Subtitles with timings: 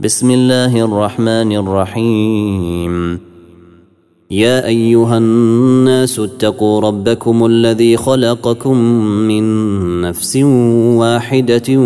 [0.00, 3.20] بسم الله الرحمن الرحيم.
[4.30, 8.76] يا أيها الناس اتقوا ربكم الذي خلقكم
[9.28, 9.44] من
[10.00, 10.36] نفس
[10.96, 11.78] واحدة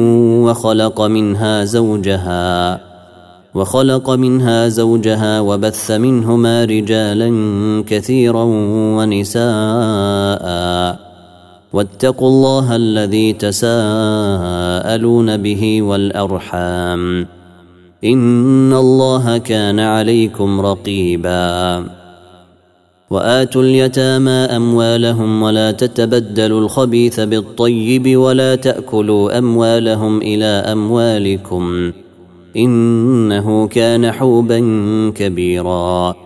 [0.46, 2.80] وخلق منها زوجها
[3.54, 7.28] وخلق منها زوجها وبث منهما رجالا
[7.86, 8.44] كثيرا
[8.96, 10.46] ونساء.
[11.72, 13.76] واتقوا الله الذي تساءلون
[15.36, 17.35] به والأرحام.
[18.06, 21.84] إن الله كان عليكم رقيبا.
[23.10, 31.92] وآتوا اليتامى أموالهم ولا تتبدلوا الخبيث بالطيب ولا تأكلوا أموالهم إلى أموالكم
[32.56, 34.58] إنه كان حوبا
[35.16, 36.25] كبيرا.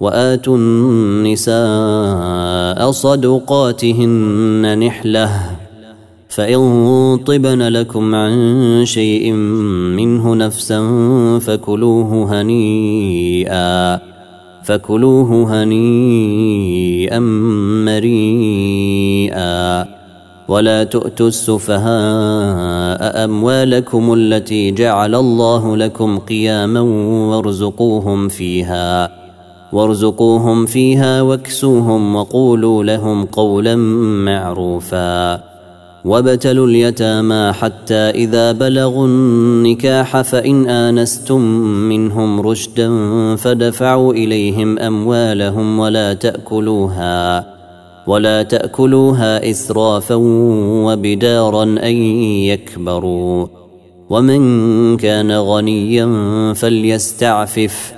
[0.00, 1.58] وآتوا النساء
[2.90, 5.30] صدقاتهن نحلة
[6.28, 9.32] فإن طبن لكم عن شيء
[9.96, 10.80] منه نفسا
[11.38, 14.00] فكلوه هنيئا
[14.64, 17.18] فكلوه هنيئا
[17.88, 19.86] مريئا
[20.48, 26.80] ولا تؤتوا السفهاء أموالكم التي جعل الله لكم قياما
[27.30, 29.27] وارزقوهم فيها
[29.72, 33.76] وارزقوهم فيها واكسوهم وقولوا لهم قولا
[34.24, 35.40] معروفا
[36.04, 41.40] وابتلوا اليتامى حتى إذا بلغوا النكاح فإن آنستم
[41.88, 42.90] منهم رشدا
[43.36, 47.46] فدفعوا إليهم أموالهم ولا تأكلوها
[48.06, 50.14] ولا تأكلوها إسرافا
[50.84, 51.96] وبدارا أن
[52.52, 53.46] يكبروا
[54.10, 56.06] ومن كان غنيا
[56.54, 57.97] فليستعفف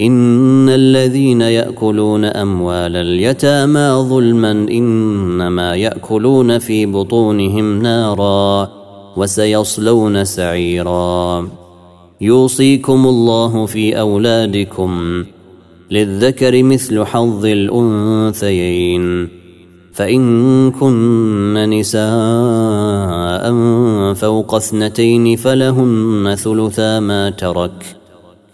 [0.00, 8.68] إن الذين يأكلون أموال اليتامى ظلما إنما يأكلون في بطونهم نارا
[9.16, 11.48] وسيصلون سعيرا.
[12.20, 15.24] يوصيكم الله في أولادكم
[15.90, 19.28] للذكر مثل حظ الأنثيين.
[19.92, 22.04] فإن كن نساء
[24.14, 27.96] فوق اثنتين فلهن ثلثا ما ترك.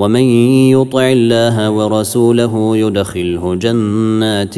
[0.00, 0.20] ومن
[0.70, 4.54] يطع الله ورسوله يدخله جنات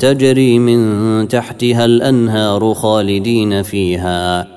[0.00, 4.48] تجري من تحتها الأنهار خالدين فيها.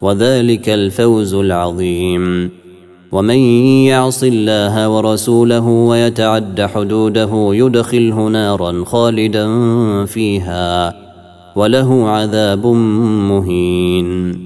[0.00, 2.50] وذلك الفوز العظيم.
[3.12, 3.38] ومن
[3.84, 9.46] يعص الله ورسوله ويتعد حدوده يدخله نارا خالدا
[10.04, 10.94] فيها.
[11.56, 14.45] وله عذاب مهين.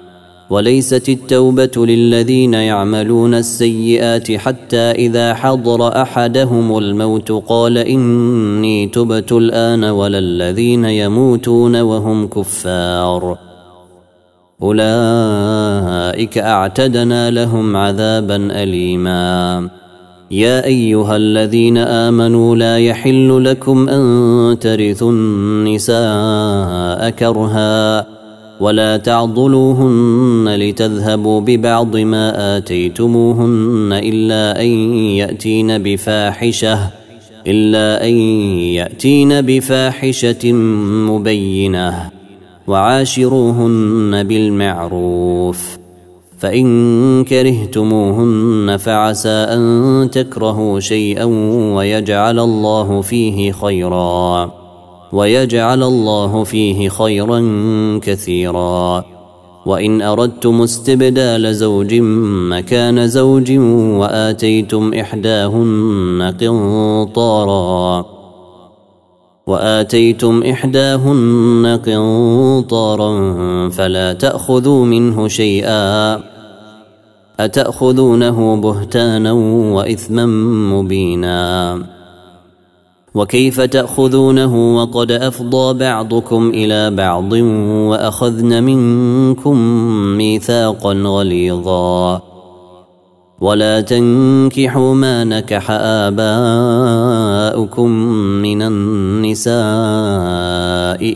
[0.51, 10.19] وليست التوبة للذين يعملون السيئات حتى إذا حضر أحدهم الموت قال إني تبت الآن ولا
[10.19, 13.37] الذين يموتون وهم كفار.
[14.61, 19.69] أولئك أعتدنا لهم عذابا أليما.
[20.31, 28.20] يا أيها الذين آمنوا لا يحل لكم أن ترثوا النساء كرها.
[28.61, 36.79] ولا تعضلوهن لتذهبوا ببعض ما آتيتموهن إلا أن يأتين بفاحشة
[37.47, 38.13] إلا أن
[38.77, 40.51] يأتين بفاحشة
[41.11, 42.09] مبينة
[42.67, 45.77] وعاشروهن بالمعروف
[46.37, 51.23] فإن كرهتموهن فعسى أن تكرهوا شيئا
[51.75, 54.60] ويجعل الله فيه خيراً.
[55.13, 57.39] ويجعل الله فيه خيرا
[58.03, 59.03] كثيرا.
[59.65, 61.93] وإن أردتم استبدال زوج
[62.49, 63.51] مكان زوج
[63.99, 68.05] وآتيتم إحداهن قنطارا.
[69.47, 73.11] وآتيتم إحداهن قنطارا
[73.69, 76.19] فلا تأخذوا منه شيئا.
[77.39, 79.31] أتأخذونه بهتانا
[79.75, 80.25] واثما
[80.75, 82.00] مبينا.
[83.13, 89.57] وكيف تأخذونه وقد أفضى بعضكم إلى بعض وأخذن منكم
[90.17, 92.21] ميثاقا غليظا.
[93.41, 97.89] ولا تنكحوا ما نكح آباؤكم
[98.41, 99.53] من النساء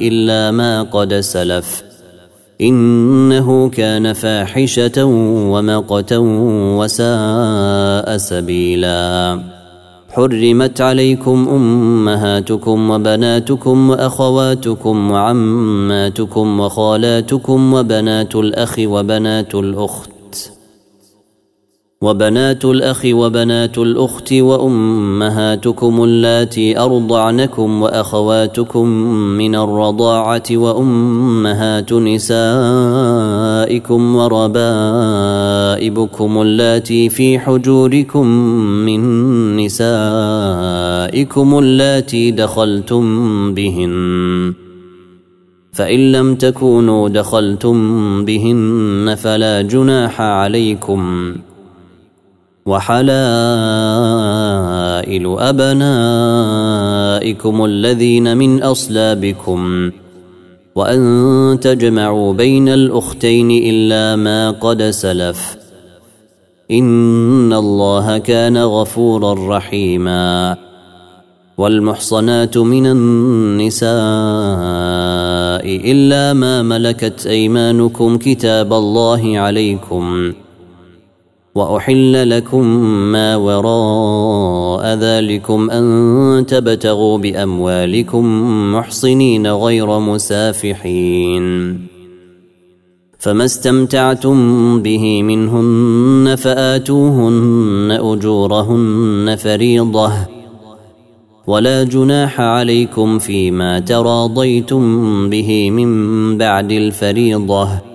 [0.07, 1.83] إلا ما قد سلف.
[2.61, 6.17] إنه كان فاحشة ومقتا
[6.77, 9.39] وساء سبيلا.
[10.15, 20.14] حرمت عليكم أمهاتكم وبناتكم وأخواتكم وعماتكم وخالاتكم وبنات الأخ وبنات الأخت.
[22.05, 28.87] وبنات الأخ وبنات الأخت وأمهاتكم اللاتي أرضعنكم وأخواتكم
[29.37, 32.45] من الرضاعة وأمهات نسائكم
[34.15, 34.61] وربائبكم
[36.41, 38.27] اللاتي في حجوركم
[38.85, 39.01] من
[39.57, 43.03] نسائكم اللاتي دخلتم
[43.53, 44.53] بهن
[45.73, 47.75] فإن لم تكونوا دخلتم
[48.25, 51.35] بهن فلا جناح عليكم
[52.67, 53.05] وحلائل
[55.39, 55.65] أبنائكم
[57.65, 59.91] الذين من أصلابكم
[60.75, 65.57] وأن تجمعوا بين الأختين إلا ما قد سلف.
[66.71, 70.57] إن الله كان غفورا رحيما.
[71.57, 73.91] والمحصنات من النساء
[75.91, 80.33] إلا ما ملكت أيمانكم كتاب الله عليكم.
[81.55, 82.65] وأحل لكم
[83.11, 88.25] ما وراء ذلكم أن تبتغوا بأموالكم
[88.75, 91.77] محصنين غير مسافحين.
[93.19, 100.11] فما استمتعتم به منهن فآتوهن أجورهن فريضة.
[101.47, 107.94] ولا جناح عليكم فيما تراضيتم به من بعد الفريضة.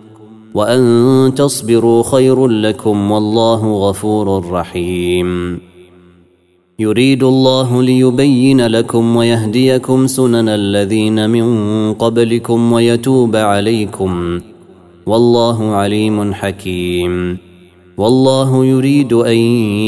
[0.53, 5.59] وأن تصبروا خير لكم والله غفور رحيم.
[6.79, 14.39] يريد الله ليبين لكم ويهديكم سنن الذين من قبلكم ويتوب عليكم.
[15.05, 17.37] والله عليم حكيم.
[17.97, 19.37] والله يريد أن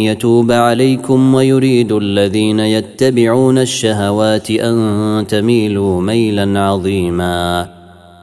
[0.06, 7.73] يتوب عليكم ويريد الذين يتبعون الشهوات أن تميلوا ميلا عظيما.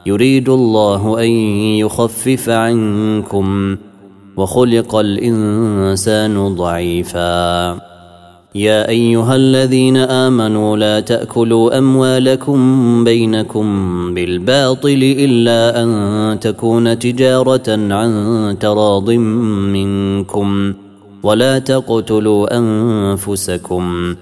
[0.05, 1.31] يريد الله أن
[1.77, 3.77] يخفف عنكم
[4.37, 7.71] وخلق الإنسان ضعيفا.
[8.55, 12.59] يا أيها الذين آمنوا لا تأكلوا أموالكم
[13.03, 13.65] بينكم
[14.13, 20.73] بالباطل إلا أن تكون تجارة عن تراض منكم
[21.23, 24.15] ولا تقتلوا أنفسكم.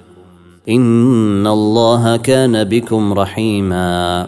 [0.70, 4.28] إن الله كان بكم رحيما.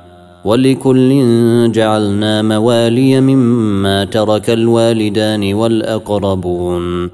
[0.45, 1.11] ولكل
[1.71, 7.09] جعلنا موالي مما ترك الوالدان والأقربون.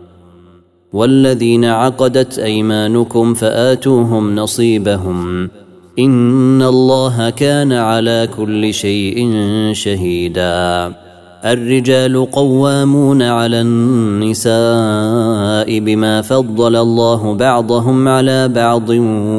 [0.93, 5.49] والذين عقدت أيمانكم فآتوهم نصيبهم.
[5.99, 9.31] إن الله كان على كل شيء
[9.73, 10.93] شهيدا.
[11.45, 18.89] الرجال قوامون على النساء بما فضل الله بعضهم على بعض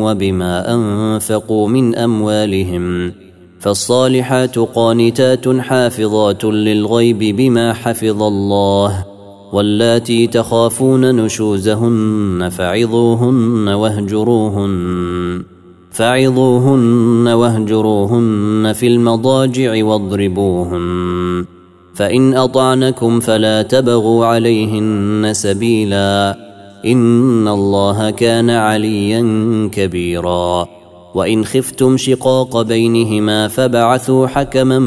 [0.04, 3.12] وبما أنفقوا من أموالهم.
[3.60, 9.04] فالصالحات قانتات حافظات للغيب بما حفظ الله
[9.52, 15.42] واللاتي تخافون نشوزهن فعظوهن واهجروهن
[15.90, 21.44] فعظوهن واهجروهن في المضاجع واضربوهن
[21.94, 26.38] فإن أطعنكم فلا تبغوا عليهن سبيلا
[26.84, 29.20] إن الله كان عليا
[29.72, 30.77] كبيرا
[31.14, 34.78] وإن خفتم شقاق بينهما فبعثوا حكما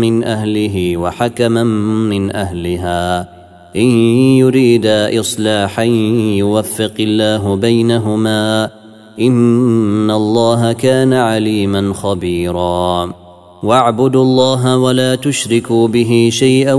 [0.00, 1.64] من أهله وحكما
[2.10, 3.20] من أهلها.
[3.76, 3.90] إن
[4.38, 8.70] يريدا إصلاحا يوفق الله بينهما.
[9.20, 13.12] إن الله كان عليما خبيرا.
[13.62, 16.74] واعبدوا الله ولا تشركوا به شيئا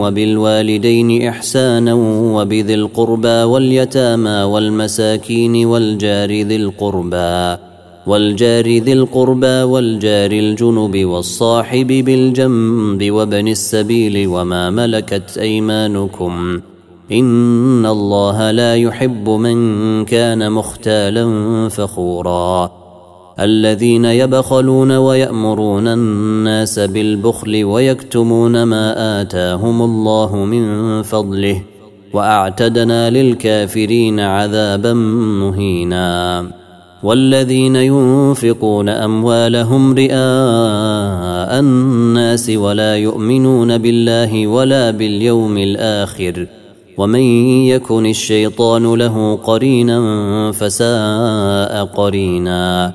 [0.00, 1.94] وبالوالدين إحسانا
[2.34, 7.67] وبذي القربى واليتامى والمساكين والجار ذي القربى.
[8.08, 16.60] والجار ذي القربى والجار الجنب والصاحب بالجنب وابن السبيل وما ملكت أيمانكم
[17.12, 21.24] إن الله لا يحب من كان مختالا
[21.68, 22.72] فخورا
[23.40, 31.62] الذين يبخلون ويأمرون الناس بالبخل ويكتمون ما آتاهم الله من فضله
[32.12, 34.92] وأعتدنا للكافرين عذابا
[35.42, 36.57] مهينا
[37.02, 46.46] والذين ينفقون أموالهم رئاء الناس ولا يؤمنون بالله ولا باليوم الآخر
[46.98, 47.20] ومن
[47.66, 49.98] يكن الشيطان له قرينا
[50.52, 52.92] فساء قرينا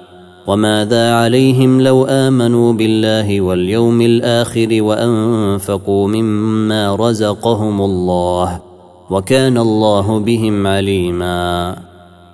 [0.48, 8.62] وماذا عليهم لو آمنوا بالله واليوم الآخر وأنفقوا مما رزقهم الله
[9.10, 11.76] وكان الله بهم عليما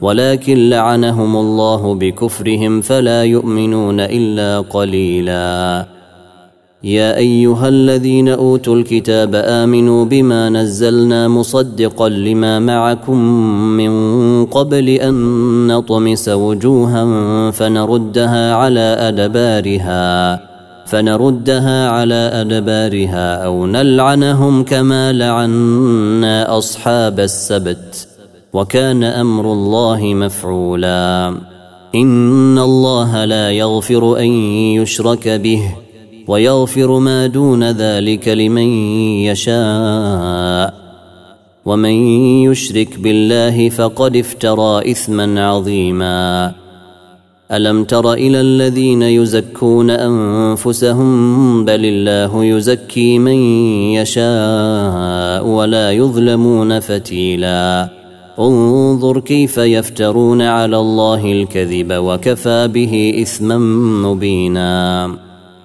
[0.00, 5.86] ولكن لعنهم الله بكفرهم فلا يؤمنون إلا قليلا.
[6.84, 13.18] يا أيها الذين أوتوا الكتاب آمنوا بما نزلنا مصدقا لما معكم
[13.76, 13.92] من
[14.46, 15.16] قبل أن
[15.66, 20.40] نطمس وجوها فنردها على أدبارها
[20.86, 28.15] فنردها على أدبارها أو نلعنهم كما لعنا أصحاب السبت.
[28.56, 31.36] وكان أمر الله مفعولا.
[31.94, 34.28] إن الله لا يغفر أن
[34.80, 35.74] يشرك به
[36.28, 38.68] ويغفر ما دون ذلك لمن
[39.28, 40.74] يشاء.
[41.64, 41.90] ومن
[42.50, 46.52] يشرك بالله فقد افترى إثما عظيما.
[47.52, 53.38] ألم تر إلى الذين يزكون أنفسهم بل الله يزكي من
[53.92, 58.05] يشاء ولا يظلمون فتيلا.
[58.38, 63.58] انظر كيف يفترون على الله الكذب وكفى به إثما
[64.08, 65.10] مبينا.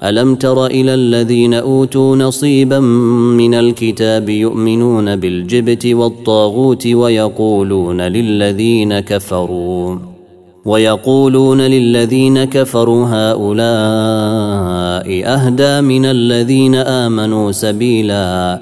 [0.03, 2.79] ألم تر إلى الذين أوتوا نصيبا
[3.39, 9.97] من الكتاب يؤمنون بالجبت والطاغوت ويقولون للذين كفروا
[10.65, 13.51] ويقولون للذين كفروا هؤلاء
[15.25, 18.61] أهدى من الذين آمنوا سبيلا.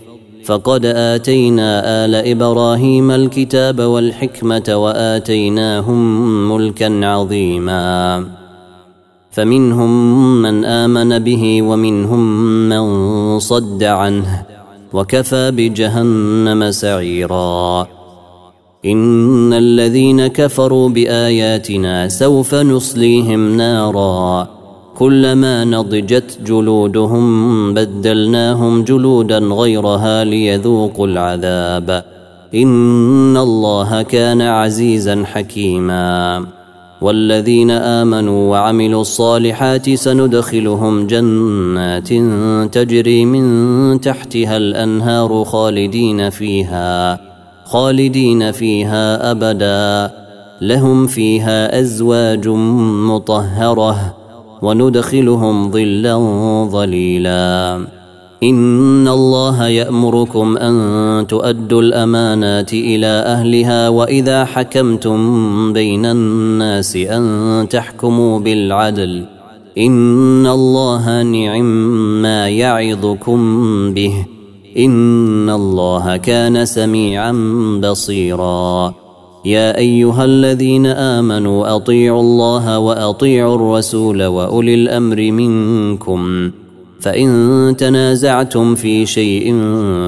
[0.45, 6.01] فقد آتينا آل إبراهيم الكتاب والحكمة وآتيناهم
[6.51, 8.25] ملكا عظيما.
[9.31, 9.91] فمنهم
[10.41, 12.23] من آمن به ومنهم
[12.69, 14.43] من صد عنه
[14.93, 17.87] وكفى بجهنم سعيرا.
[18.85, 24.60] إن الذين كفروا بآياتنا سوف نصليهم نارا.
[25.01, 32.03] كلما نضجت جلودهم بدلناهم جلودا غيرها ليذوقوا العذاب.
[32.55, 36.45] إن الله كان عزيزا حكيما.
[37.01, 42.07] والذين آمنوا وعملوا الصالحات سندخلهم جنات
[42.73, 47.19] تجري من تحتها الأنهار خالدين فيها
[47.65, 50.13] خالدين فيها أبدا.
[50.61, 52.47] لهم فيها أزواج
[53.07, 54.20] مطهرة.
[54.61, 56.17] وندخلهم ظلا
[56.71, 57.85] ظليلا.
[58.43, 69.25] إن الله يأمركم أن تؤدوا الأمانات إلى أهلها وإذا حكمتم بين الناس أن تحكموا بالعدل.
[69.77, 71.65] إن الله نعم
[72.21, 73.39] ما يعظكم
[73.93, 74.25] به.
[74.77, 77.31] إن الله كان سميعا
[77.83, 79.00] بصيرا.
[79.45, 86.51] يا أيها الذين آمنوا أطيعوا الله وأطيعوا الرسول وأولي الأمر منكم.
[86.99, 89.55] فإن تنازعتم في شيء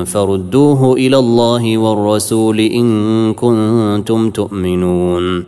[0.06, 5.44] فردوه إلى الله والرسول إن كنتم تؤمنون.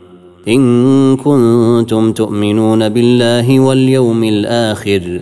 [0.48, 5.22] إن كنتم تؤمنون بالله واليوم الآخر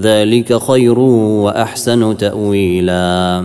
[0.00, 3.44] ذلك خير وأحسن تأويلا.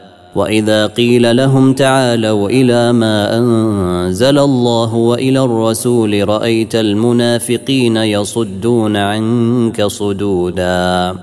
[0.35, 11.15] وإذا قيل لهم تعالوا إلى ما أنزل الله وإلى الرسول رأيت المنافقين يصدون عنك صدودا.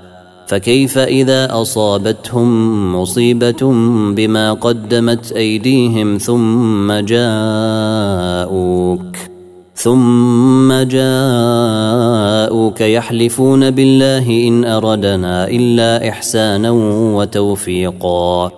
[0.46, 2.48] فكيف إذا أصابتهم
[2.96, 3.72] مصيبة
[4.16, 8.18] بما قدمت أيديهم ثم جاءوك؟
[9.74, 16.70] ثم جاءوك يحلفون بالله إن أردنا إلا إحسانا
[17.14, 18.57] وتوفيقا.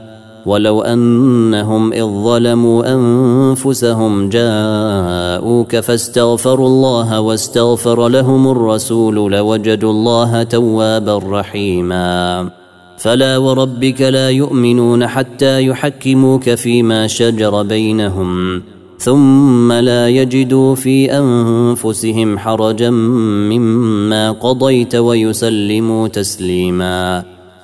[0.45, 12.49] ولو أنهم إذ ظلموا أنفسهم جاءوك فاستغفروا الله واستغفر لهم الرسول لوجدوا الله توابا رحيما.
[12.97, 18.61] فلا وربك لا يؤمنون حتى يحكموك فيما شجر بينهم
[18.97, 27.23] ثم لا يجدوا في أنفسهم حرجا مما قضيت ويسلموا تسليما.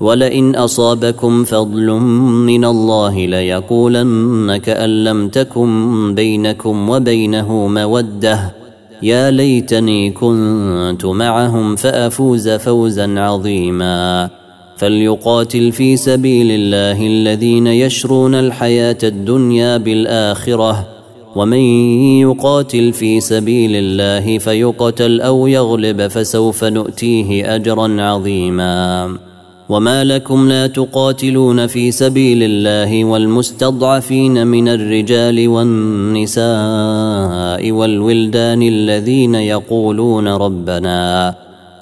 [0.00, 1.90] ولئن أصابكم فضل
[2.46, 8.54] من الله ليقولن كان لم تكن بينكم وبينه مودة.
[9.02, 14.30] يا ليتني كنت معهم فأفوز فوزا عظيما.
[14.76, 20.86] فليقاتل في سبيل الله الذين يشرون الحياة الدنيا بالآخرة.
[21.36, 21.60] ومن
[22.20, 29.18] يقاتل في سبيل الله فيقتل أو يغلب فسوف نؤتيه أجرا عظيما.
[29.68, 36.46] وما لكم لا تقاتلون في سبيل الله والمستضعفين من الرجال والنساء
[37.72, 41.34] والولدان الذين يقولون ربنا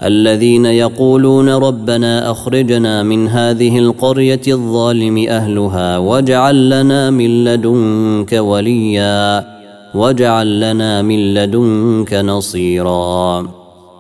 [0.03, 9.45] الذين يقولون ربنا اخرجنا من هذه القريه الظالم اهلها واجعل لنا من لدنك وليا
[9.95, 13.64] واجعل لنا من لدنك نصيرا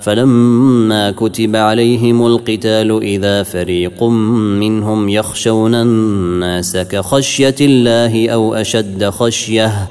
[0.00, 9.88] فلما كتب عليهم القتال إذا فريق منهم يخشون الناس كخشية الله أو أشد خشية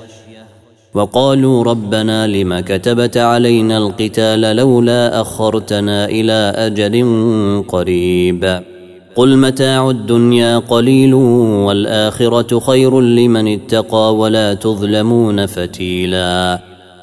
[0.93, 6.96] وقالوا ربنا لم كتبت علينا القتال لولا أخرتنا إلى أجل
[7.67, 8.62] قريب.
[9.15, 16.60] قل متاع الدنيا قليل والآخرة خير لمن اتقى ولا تظلمون فتيلا.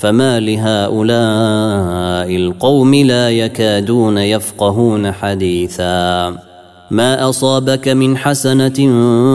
[0.00, 6.34] فما لهؤلاء القوم لا يكادون يفقهون حديثا.
[6.90, 8.78] ما أصابك من حسنة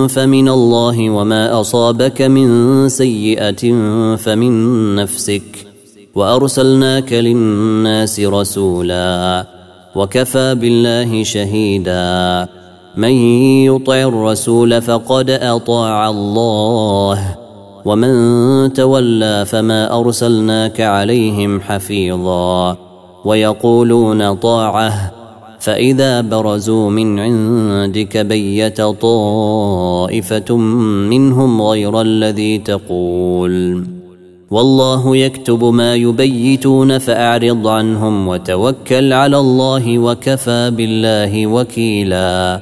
[0.08, 3.74] فمن الله وما أصابك من سيئة
[4.16, 5.68] فمن نفسك.
[6.16, 9.46] وأرسلناك للناس رسولا
[9.96, 12.48] وكفى بالله شهيدا.
[12.98, 13.12] من
[13.66, 17.45] يطع الرسول فقد أطاع الله.
[17.86, 22.78] ومن تولى فما أرسلناك عليهم حفيظا
[23.26, 25.12] ويقولون طاعة
[25.60, 30.58] فإذا برزوا من عندك بيت طائفة
[31.10, 33.86] منهم غير الذي تقول.
[34.52, 42.62] والله يكتب ما يبيتون فأعرض عنهم وتوكل على الله وكفى بالله وكيلا.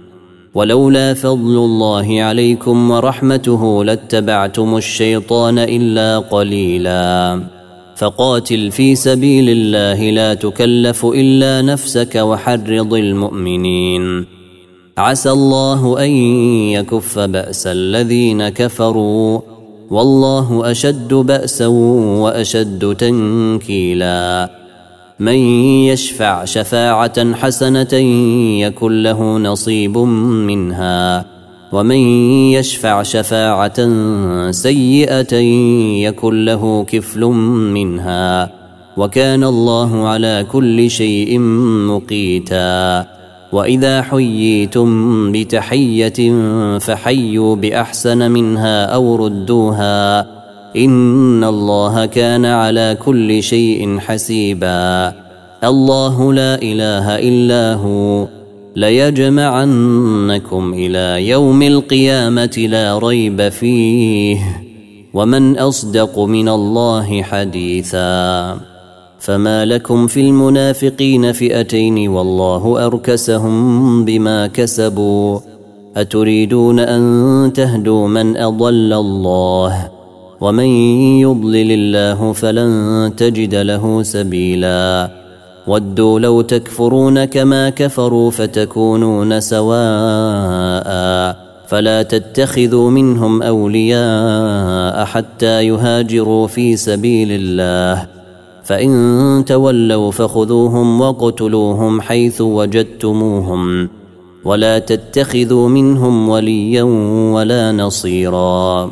[0.53, 7.41] ولولا فضل الله عليكم ورحمته لاتبعتم الشيطان إلا قليلا.
[7.95, 14.25] فقاتل في سبيل الله لا تكلف إلا نفسك وحرض المؤمنين.
[14.97, 16.09] عسى الله أن
[16.71, 19.39] يكف بأس الذين كفروا.
[19.89, 24.49] والله أشد بأسا وأشد تنكيلا.
[25.21, 25.35] من
[25.85, 27.93] يشفع شفاعة حسنة
[28.59, 31.25] يكن له نصيب منها
[31.71, 31.95] ومن
[32.57, 33.89] يشفع شفاعة
[34.51, 35.35] سيئة
[36.05, 37.25] يكن له كفل
[37.73, 38.51] منها
[38.97, 41.39] وكان الله على كل شيء
[41.89, 43.05] مقيتا.
[43.51, 46.31] وإذا حييتم بتحية
[46.79, 50.40] فحيوا بأحسن منها أو ردوها
[50.75, 55.13] إن الله كان على كل شيء حسيبا.
[55.63, 58.27] الله لا إله إلا هو.
[58.75, 64.63] ليجمعنكم إلى يوم القيامة لا ريب فيه.
[65.13, 68.57] ومن أصدق من الله حديثا.
[69.19, 75.39] فما لكم في المنافقين فئتين والله أركسهم بما كسبوا.
[75.97, 80.00] أتريدون أن تهدوا من أضل الله؟
[80.41, 80.65] ومن
[81.19, 85.11] يضلل الله فلن تجد له سبيلا.
[85.67, 90.91] ودوا لو تكفرون كما كفروا فتكونون سواء.
[91.67, 98.07] فلا تتخذوا منهم أولياء حتى يهاجروا في سبيل الله.
[98.63, 103.89] فإن تولوا فخذوهم وقتلوهم حيث وجدتموهم.
[104.45, 106.83] ولا تتخذوا منهم وليا
[107.33, 108.91] ولا نصيرا.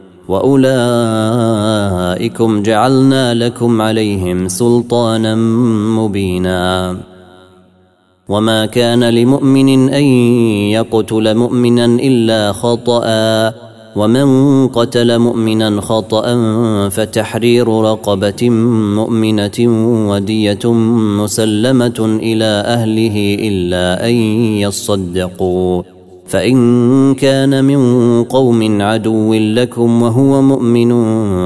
[0.31, 0.63] واولئكم
[2.63, 5.35] جعلنا لكم عليهم سلطانا
[5.99, 6.97] مبينا.
[8.29, 10.03] وما كان لمؤمن ان
[10.71, 13.53] يقتل مؤمنا الا خطأ.
[13.95, 16.25] ومن قتل مؤمنا خطأ
[16.89, 18.49] فتحرير رقبة
[18.95, 19.59] مؤمنة
[20.09, 20.71] ودية
[21.19, 24.13] مسلمة إلى أهله إلا أن
[24.63, 25.83] يصدقوا.
[26.31, 27.79] فإن كان من
[28.23, 30.91] قوم عدو لكم وهو مؤمن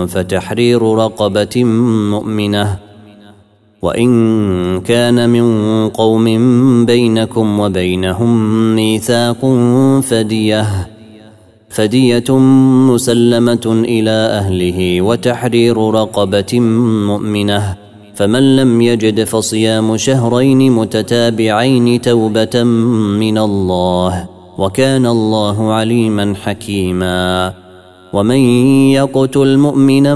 [0.05, 1.63] فتحرير رقبة
[2.13, 2.77] مؤمنة.
[3.81, 4.09] وإن
[4.81, 5.45] كان من
[5.89, 6.25] قوم
[6.85, 8.31] بينكم وبينهم
[8.75, 9.41] ميثاق
[10.01, 10.65] فدية
[11.69, 12.37] فدية
[12.91, 16.59] مسلمة إلى أهله وتحرير رقبة
[17.09, 17.75] مؤمنة.
[18.15, 22.63] فمن لم يجد فصيام شهرين متتابعين توبة
[23.23, 24.34] من الله.
[24.57, 27.53] وكان الله عليما حكيما.
[28.13, 28.39] ومن
[28.89, 30.15] يقتل مؤمنا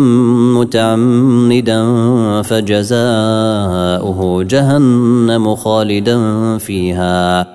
[0.59, 1.81] متعمدا
[2.41, 6.17] فجزاؤه جهنم خالدا
[6.57, 7.47] فيها.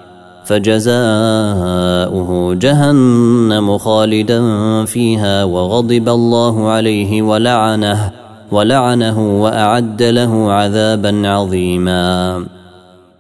[0.44, 4.40] فجزاؤه جهنم خالدا
[4.85, 8.11] فيها وغضب الله عليه ولعنه
[8.53, 12.44] ولعنه وأعد له عذابا عظيما.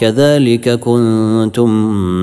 [0.00, 1.70] كذلك كنتم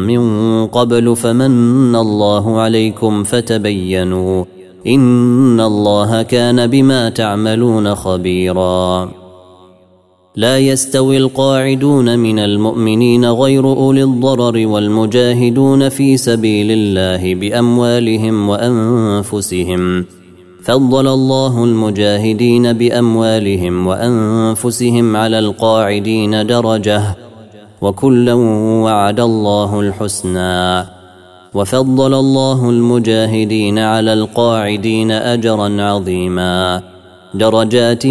[0.08, 0.22] من
[0.68, 4.46] قبل فمن الله عليكم فتبينوا
[4.88, 9.12] إن الله كان بما تعملون خبيرا.
[10.36, 20.06] لا يستوي القاعدون من المؤمنين غير أولي الضرر والمجاهدون في سبيل الله بأموالهم وأنفسهم.
[20.64, 27.27] فضل الله المجاهدين بأموالهم وأنفسهم على القاعدين درجة.
[27.82, 28.34] وكلا
[28.84, 30.86] وعد الله الحسنى
[31.54, 36.82] وفضل الله المجاهدين على القاعدين أجرا عظيما
[37.34, 38.06] درجات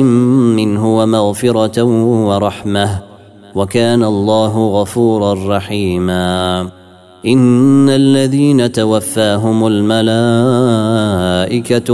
[0.56, 1.82] منه ومغفرة
[2.28, 3.02] ورحمة
[3.54, 6.60] وكان الله غفورا رحيما
[7.26, 10.74] إن الذين توفاهم الملائكة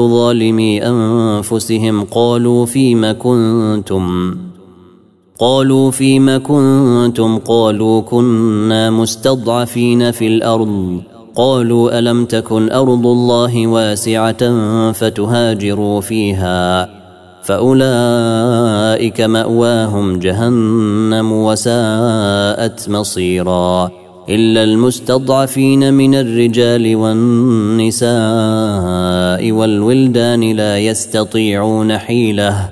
[0.08, 4.36] ظالمي أنفسهم قالوا فيم كنتم
[5.42, 11.00] قالوا فيم كنتم؟ قالوا كنا مستضعفين في الأرض.
[11.36, 16.88] قالوا ألم تكن أرض الله واسعة فتهاجروا فيها؟
[17.42, 23.90] فأولئك مأواهم جهنم وساءت مصيرا.
[24.28, 28.12] إلا المستضعفين من الرجال والنساء
[29.52, 32.71] والولدان لا يستطيعون حيلة.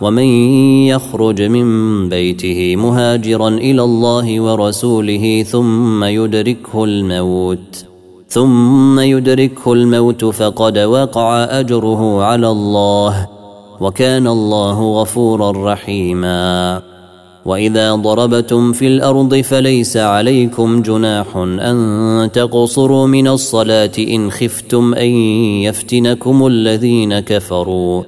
[0.00, 0.24] ومن
[0.86, 7.84] يخرج من بيته مهاجرا إلى الله ورسوله ثم يدركه الموت
[8.28, 13.28] ثم يدركه الموت فقد وقع أجره على الله
[13.80, 16.82] وكان الله غفورا رحيما.
[17.44, 25.10] وإذا ضربتم في الأرض فليس عليكم جناح أن تقصروا من الصلاة إن خفتم أن
[25.66, 28.02] يفتنكم الذين كفروا.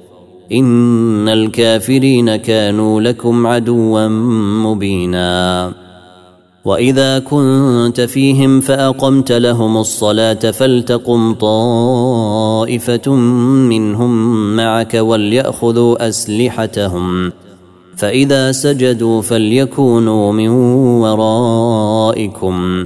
[0.51, 4.07] إن الكافرين كانوا لكم عدوا
[4.63, 5.71] مبينا.
[6.65, 13.15] وإذا كنت فيهم فأقمت لهم الصلاة فلتقم طائفة
[13.69, 17.31] منهم معك وليأخذوا أسلحتهم.
[17.95, 20.49] فإذا سجدوا فليكونوا من
[21.01, 22.85] ورائكم.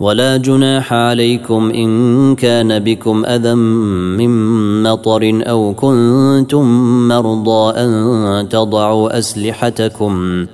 [0.00, 6.64] ولا جناح عليكم إن كان بكم أذى من مطر أو كنتم
[7.08, 10.46] مرضى أن تضعوا أسلحتكم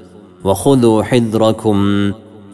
[0.44, 1.76] وخذوا حذركم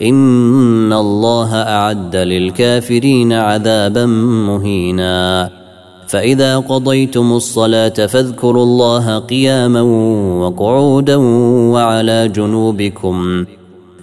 [0.02, 4.06] إن الله أعد للكافرين عذابا
[4.46, 5.50] مهينا.
[6.08, 9.82] فإذا قضيتم الصلاة فاذكروا الله قياما
[10.40, 11.16] وقعودا
[11.72, 13.44] وعلى جنوبكم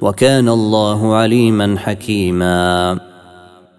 [0.00, 2.98] وكان الله عليما حكيما.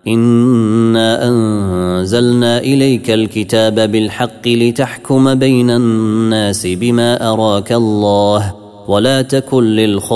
[0.08, 8.56] إنا أنزلنا إليك الكتاب بالحق لتحكم بين الناس بما أراك الله
[8.88, 10.12] ولا تكن للخائنين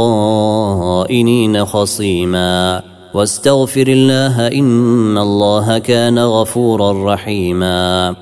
[1.66, 2.82] خصيما.
[3.14, 8.16] واستغفر الله إن الله كان غفورا رحيما.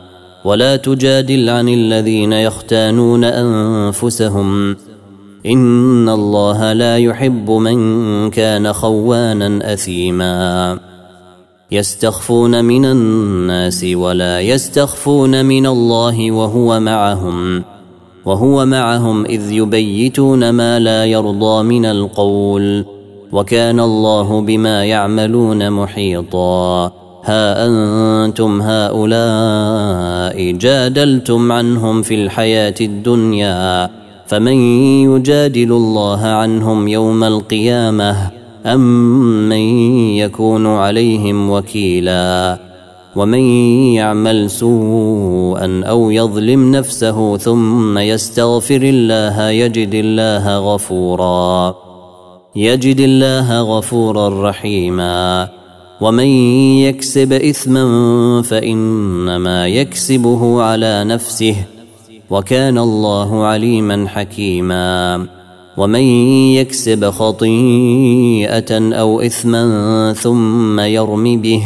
[0.46, 4.76] ولا تجادل عن الذين يختانون أنفسهم
[5.50, 10.80] إن الله لا يحب من كان خوانا أثيما.
[11.72, 17.64] يستخفون من الناس ولا يستخفون من الله وهو معهم
[18.26, 22.86] وهو معهم إذ يبيتون ما لا يرضى من القول
[23.32, 26.92] وكان الله بما يعملون محيطا.
[27.26, 33.90] ها أنتم هؤلاء جادلتم عنهم في الحياة الدنيا.
[34.30, 34.54] فمن
[35.10, 38.32] يجادل الله عنهم يوم القيامة
[38.66, 38.80] أم
[39.50, 39.58] من
[40.18, 42.60] يكون عليهم وكيلا
[43.16, 43.40] ومن
[43.94, 51.76] يعمل سوءا أو يظلم نفسه ثم يستغفر الله يجد الله غفورا
[52.56, 55.50] يجد الله غفورا رحيما
[56.02, 56.28] ومن
[56.78, 61.56] يكسب إثما فإنما يكسبه على نفسه
[62.30, 65.26] وكان الله عليما حكيما.
[65.78, 66.04] ومن
[66.60, 71.64] يكسب خطيئة أو إثما ثم يرم به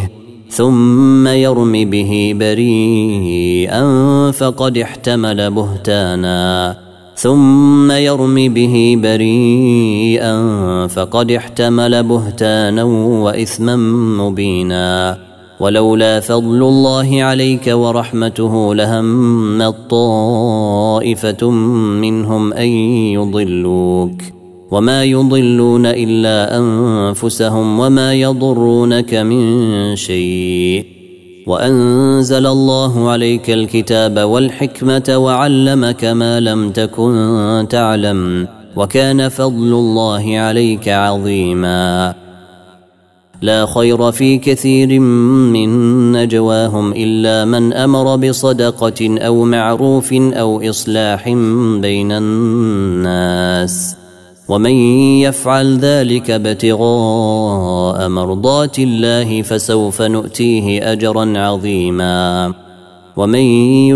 [0.49, 3.83] ثم يرم به بريئا
[4.31, 6.77] فقد احتمل بهتانا.
[7.15, 10.35] ثم يرم به بريئا
[10.87, 13.75] فقد احتمل بهتانا وإثما
[14.21, 15.17] مبينا.
[15.59, 21.49] ولولا فضل الله عليك ورحمته لهم طائفة
[22.01, 22.67] منهم أن
[23.17, 24.21] يضلوك
[24.71, 30.85] وما يضلون إلا أنفسهم وما يضرونك من شيء
[31.47, 42.22] وأنزل الله عليك الكتاب والحكمة وعلمك ما لم تكن تعلم وكان فضل الله عليك عظيماً
[43.41, 51.29] لا خير في كثير من نجواهم إلا من أمر بصدقة أو معروف أو إصلاح
[51.79, 53.95] بين الناس.
[54.49, 54.71] ومن
[55.21, 62.53] يفعل ذلك ابتغاء مرضات الله فسوف نؤتيه أجرا عظيما.
[63.17, 63.39] ومن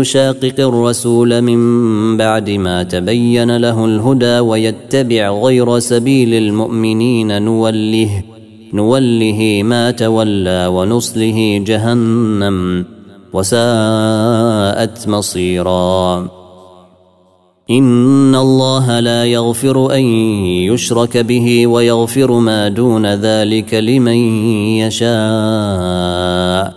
[0.00, 8.22] يشاقق الرسول من بعد ما تبين له الهدى ويتبع غير سبيل المؤمنين نوله
[8.74, 12.84] نوله ما تولى ونصله جهنم
[13.32, 16.28] وساءت مصيرا.
[17.70, 24.16] إن الله لا يغفر أن يشرك به ويغفر ما دون ذلك لمن
[24.78, 26.72] يشاء.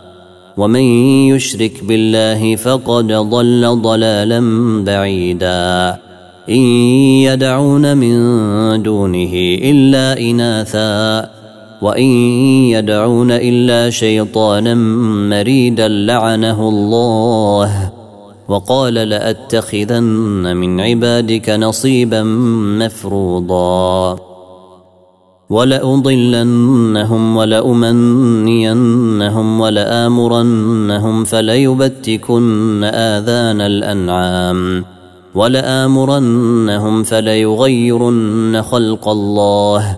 [0.58, 0.82] ومن
[1.28, 4.40] يشرك بالله فقد ضل ضلالا
[4.84, 5.98] بعيدا.
[6.50, 6.62] إن
[7.24, 8.14] يدعون من
[8.84, 9.32] دونه
[9.64, 11.41] إلا إناثا.
[11.82, 12.06] وان
[12.76, 14.76] يدعون الا شيطانا
[15.30, 17.92] مريدا لعنه الله
[18.48, 22.24] وقال لاتخذن من عبادك نصيبا
[22.80, 24.20] مفروضا
[25.50, 28.80] ولأضلنهم ولأمنينهم
[29.60, 34.86] ولآمرنهم فليبتكن آذان الأنعام
[35.36, 39.98] ولآمرنهم فليغيرن خلق الله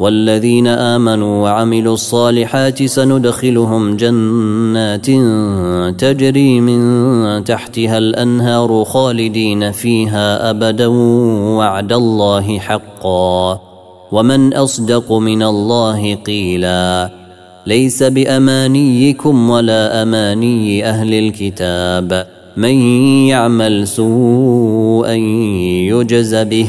[0.00, 5.06] والذين آمنوا وعملوا الصالحات سندخلهم جنات
[6.00, 10.86] تجري من تحتها الأنهار خالدين فيها أبدا
[11.56, 13.60] وعد الله حقا.
[14.12, 17.10] ومن أصدق من الله قيلا.
[17.66, 22.26] ليس بأمانيكم ولا أماني أهل الكتاب.
[22.56, 22.74] من
[23.26, 25.12] يعمل سوءا
[25.92, 26.68] يجز به.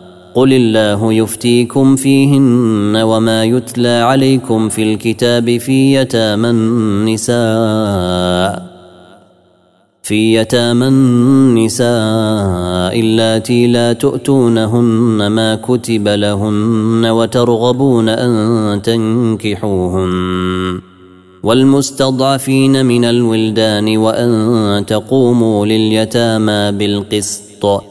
[0.35, 7.41] قل الله يفتيكم فيهن وما يتلى عليكم في الكتاب في يتامى النساء
[10.03, 11.89] في يتامى النساء
[12.99, 20.11] اللاتي لا تؤتونهن ما كتب لهن وترغبون ان تنكحوهن
[21.43, 27.90] والمستضعفين من الولدان وان تقوموا لليتامى بالقسط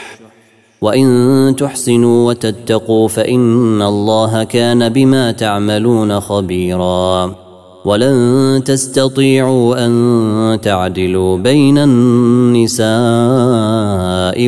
[0.81, 7.35] وإن تحسنوا وتتقوا فإن الله كان بما تعملون خبيرا
[7.85, 12.89] ولن تستطيعوا أن تعدلوا بين النساء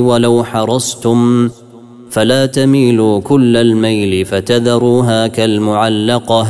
[0.01, 1.49] ولو حرصتم
[2.09, 6.47] فلا تميلوا كل الميل فتذروها كالمعلقة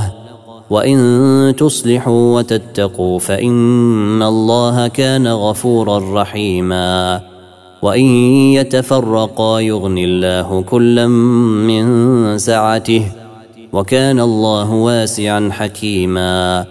[0.69, 7.32] وإن تصلحوا وتتقوا فإن الله كان غفورا رحيما
[7.83, 8.05] وإن
[8.55, 11.07] يتفرقا يغن الله كلا
[11.67, 11.85] من
[12.37, 13.03] سعته
[13.73, 16.65] وكان الله واسعا حكيما.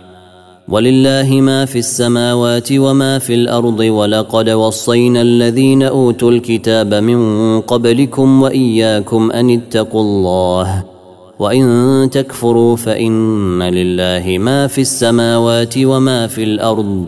[0.68, 9.30] ولله ما في السماوات وما في الأرض ولقد وصينا الذين أوتوا الكتاب من قبلكم وإياكم
[9.30, 10.84] أن اتقوا الله.
[11.38, 17.06] وإن تكفروا فإن لله ما في السماوات وما في الأرض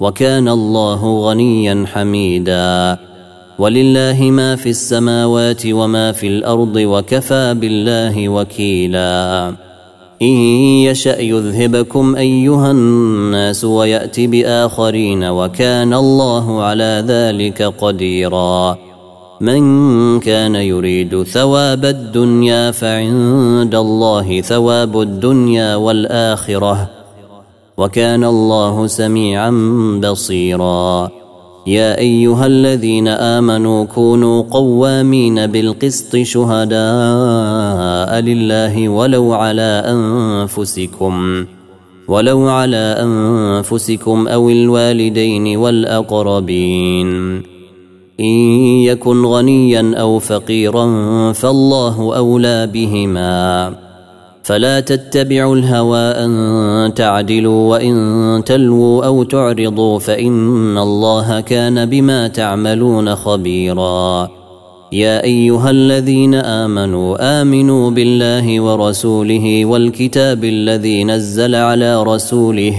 [0.00, 3.05] وكان الله غنيا حميدا.
[3.58, 9.48] ولله ما في السماوات وما في الأرض وكفى بالله وكيلا.
[10.22, 10.36] إن
[10.88, 18.78] يشأ يذهبكم أيها الناس ويأت بآخرين وكان الله على ذلك قديرا.
[19.40, 26.90] من كان يريد ثواب الدنيا فعند الله ثواب الدنيا والآخرة.
[27.76, 29.50] وكان الله سميعا
[30.04, 31.25] بصيرا.
[31.66, 41.44] يا أيها الذين آمنوا كونوا قوامين بالقسط شهداء لله ولو على أنفسكم
[42.08, 47.06] ولو على أنفسكم أو الوالدين والأقربين.
[48.20, 48.36] إن
[48.86, 50.86] يكن غنيا أو فقيرا
[51.32, 53.85] فالله أولى بهما.
[54.46, 64.28] فلا تتبعوا الهوى أن تعدلوا وإن تلووا أو تعرضوا فإن الله كان بما تعملون خبيرا.
[64.92, 72.74] يا أيها الذين آمنوا آمنوا بالله ورسوله والكتاب الذي نزل على رسوله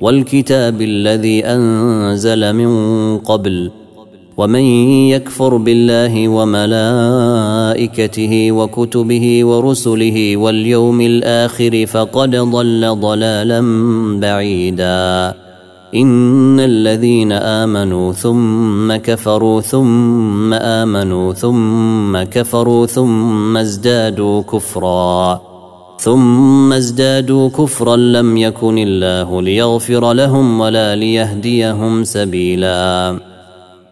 [0.00, 2.70] والكتاب الذي أنزل من
[3.18, 3.70] قبل
[4.40, 4.64] ومن
[5.14, 7.72] يكفر بالله وملائكته
[8.52, 13.60] وكتبه ورسله واليوم الآخر فقد ضل ضلالا
[14.20, 15.34] بعيدا.
[15.94, 25.40] إن الذين آمنوا ثم كفروا ثم آمنوا ثم كفروا ثم ازدادوا كفرا.
[25.98, 33.29] ثم ازدادوا كفرا لم يكن الله ليغفر لهم ولا ليهديهم سبيلا.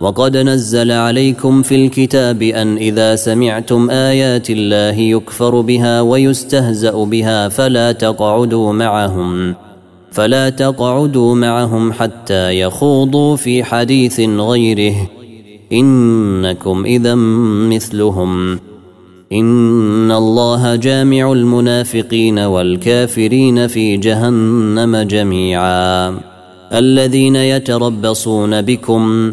[0.00, 7.92] وقد نزل عليكم في الكتاب أن إذا سمعتم آيات الله يكفر بها ويستهزأ بها فلا
[7.92, 9.54] تقعدوا معهم
[10.14, 14.94] فلا تقعدوا معهم حتى يخوضوا في حديث غيره.
[15.72, 17.14] إنكم إذا
[17.74, 18.58] مثلهم.
[19.32, 26.20] إن الله جامع المنافقين والكافرين في جهنم جميعا.
[26.72, 29.32] الذين يتربصون بكم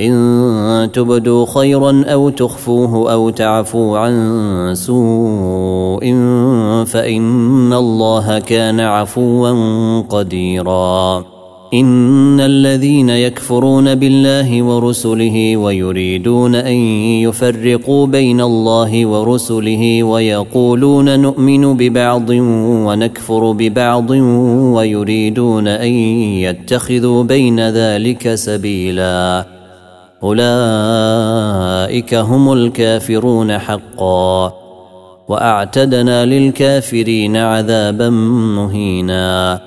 [0.00, 6.04] إن تبدوا خيرا أو تخفوه أو تعفوا عن سوء
[6.84, 9.50] فإن الله كان عفوا
[10.00, 11.24] قديرا.
[11.74, 16.74] إن الذين يكفرون بالله ورسله ويريدون أن
[17.22, 22.30] يفرقوا بين الله ورسله ويقولون نؤمن ببعض
[22.86, 24.10] ونكفر ببعض
[24.76, 25.92] ويريدون أن
[26.46, 29.55] يتخذوا بين ذلك سبيلا.
[30.22, 34.52] أولئك هم الكافرون حقا
[35.28, 38.10] وأعتدنا للكافرين عذابا
[38.56, 39.60] مهينا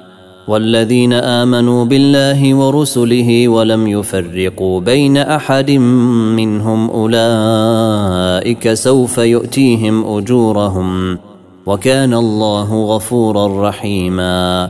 [0.47, 11.17] والذين آمنوا بالله ورسله ولم يفرقوا بين أحد منهم أولئك سوف يؤتيهم أجورهم
[11.65, 14.69] وكان الله غفورا رحيما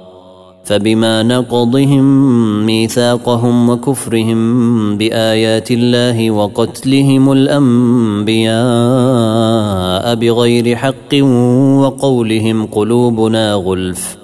[0.71, 2.05] فبما نقضهم
[2.65, 8.55] ميثاقهم وكفرهم بآيات الله وقتلهم الأنبياء
[10.15, 11.15] بغير حق
[11.81, 14.17] وقولهم قلوبنا غلف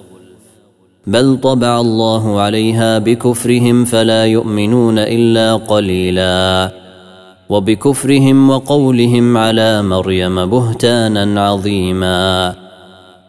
[1.07, 6.71] بل طبع الله عليها بكفرهم فلا يؤمنون إلا قليلا
[7.49, 12.66] وبكفرهم وقولهم على مريم بهتانا عظيما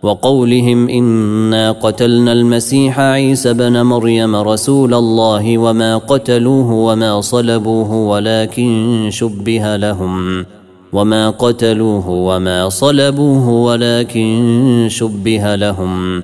[0.03, 9.76] وقولهم إنا قتلنا المسيح عيسى بن مريم رسول الله وما قتلوه وما صلبوه ولكن شبه
[9.76, 10.44] لهم
[10.92, 16.22] وما قتلوه وما صلبوه ولكن شبه لهم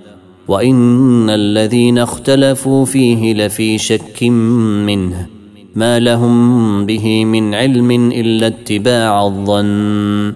[0.48, 5.26] وإن الذين اختلفوا فيه لفي شك منه
[5.74, 10.34] ما لهم به من علم إلا اتباع الظن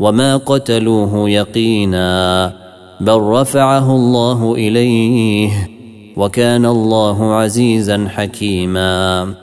[0.00, 2.59] وما قتلوه يقينا
[3.00, 5.70] بل رفعه الله إليه
[6.16, 9.34] وكان الله عزيزا حكيما.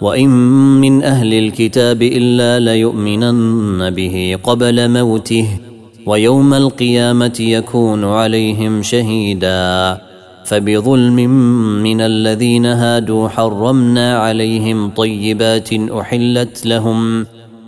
[0.00, 0.28] وإن
[0.80, 5.48] من أهل الكتاب إلا ليؤمنن به قبل موته
[6.06, 9.98] ويوم القيامة يكون عليهم شهيدا.
[10.44, 11.30] فبظلم
[11.82, 17.26] من الذين هادوا حرمنا عليهم طيبات أحلت لهم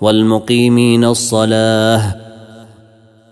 [0.00, 2.16] والمقيمين الصلاة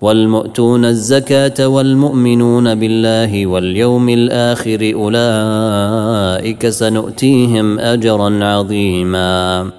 [0.00, 9.70] والمؤتون الزكاة والمؤمنون بالله واليوم الآخر أولئك سنؤتيهم أجرا عظيما.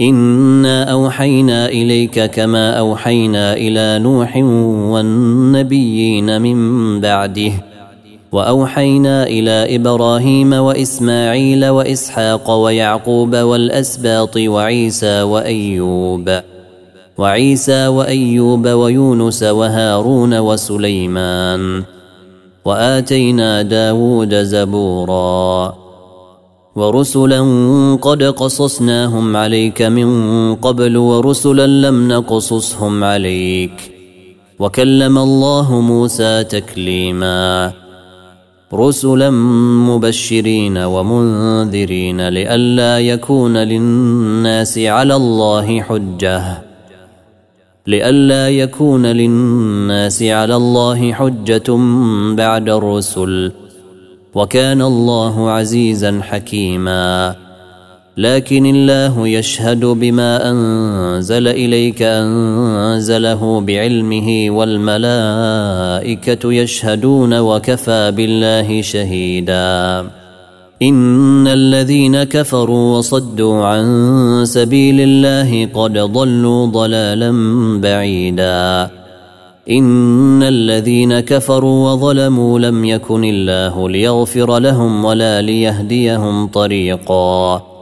[0.00, 4.36] إنا أوحينا إليك كما أوحينا إلى نوح
[4.92, 7.52] والنبيين من بعده
[8.34, 16.40] وأوحينا إلى إبراهيم وإسماعيل وإسحاق ويعقوب والأسباط وعيسى وأيوب
[17.18, 21.82] وعيسى وأيوب ويونس وهارون وسليمان
[22.64, 25.74] وآتينا داود زبورا
[26.76, 27.40] ورسلا
[28.02, 30.08] قد قصصناهم عليك من
[30.54, 33.92] قبل ورسلا لم نقصصهم عليك
[34.58, 37.83] وكلم الله موسى تكليما.
[38.72, 39.30] رسلا
[39.90, 46.62] مبشرين ومنذرين لئلا يكون للناس على الله حجه
[47.86, 51.76] لئلا يكون للناس على الله حجه
[52.34, 53.52] بعد الرسل
[54.34, 57.43] وكان الله عزيزا حكيما
[58.16, 64.92] لكن الله يشهد بما أنزل إليك أنزله بعلمه والملائكة
[66.52, 70.06] يشهدون وكفى بالله شهيدا.
[70.82, 77.30] إن الذين كفروا وصدوا عن سبيل الله قد ضلوا ضلالا
[77.80, 78.90] بعيدا.
[79.70, 87.73] إن الذين كفروا وظلموا لم يكن الله ليغفر لهم ولا ليهديهم طريقا.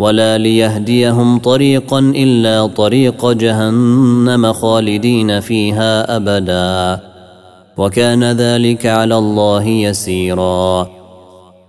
[0.00, 7.00] ولا ليهديهم طريقا إلا طريق جهنم خالدين فيها أبدا.
[7.76, 10.88] وكان ذلك على الله يسيرا.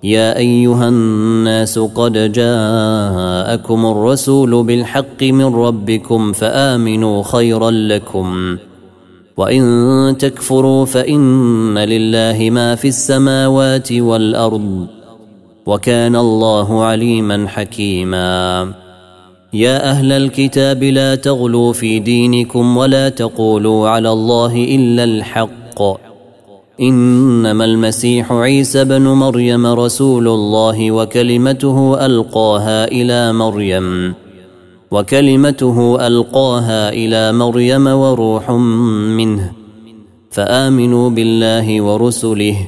[0.04, 8.58] يا أيها الناس قد جاءكم الرسول بالحق من ربكم فآمنوا خيرا لكم.
[9.38, 15.01] وإن تكفروا فإن لله ما في السماوات والأرض.
[15.66, 18.74] وكان الله عليما حكيما.
[19.54, 25.82] يا أهل الكتاب لا تغلوا في دينكم ولا تقولوا على الله إلا الحق.
[26.82, 34.14] إنما المسيح عيسى بن مريم رسول الله وكلمته ألقاها إلى مريم.
[34.92, 39.52] وكلمته ألقاها إلى مريم وروح منه.
[40.32, 42.68] فآمنوا بالله ورسله.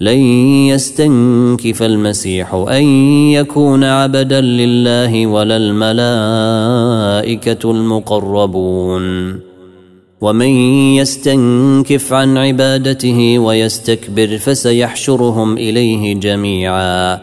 [0.00, 0.18] لن
[0.68, 2.84] يستنكف المسيح أن
[3.30, 9.36] يكون عبدا لله ولا الملائكة المقربون.
[10.20, 10.48] ومن
[10.94, 17.20] يستنكف عن عبادته ويستكبر فسيحشرهم إليه جميعا.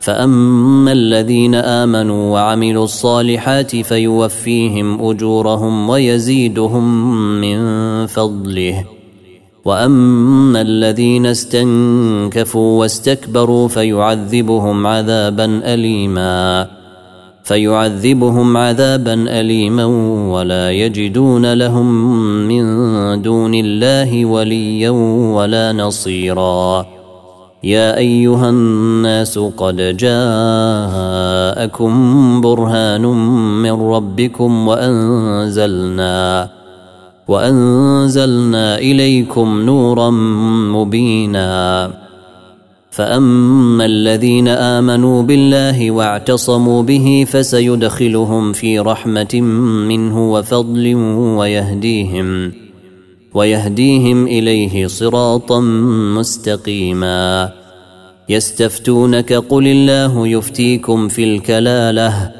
[0.00, 8.84] فأما الذين آمنوا وعملوا الصالحات فيوفيهم أجورهم ويزيدهم من فضله.
[9.64, 16.66] واما الذين استنكفوا واستكبروا فيعذبهم عذابا اليما
[17.44, 19.84] فيعذبهم عذابا اليما
[20.32, 21.94] ولا يجدون لهم
[22.48, 22.64] من
[23.22, 24.90] دون الله وليا
[25.34, 26.86] ولا نصيرا
[27.64, 31.90] يا ايها الناس قد جاءكم
[32.40, 33.02] برهان
[33.62, 36.48] من ربكم وانزلنا
[37.30, 40.10] وأنزلنا إليكم نورا
[40.74, 41.90] مبينا.
[42.90, 49.40] فأما الذين آمنوا بالله واعتصموا به فسيدخلهم في رحمة
[49.88, 50.94] منه وفضل
[51.38, 52.52] ويهديهم
[53.34, 55.60] ويهديهم إليه صراطا
[56.18, 57.52] مستقيما.
[58.28, 62.39] يستفتونك قل الله يفتيكم في الكلالة